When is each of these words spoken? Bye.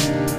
Bye. 0.00 0.29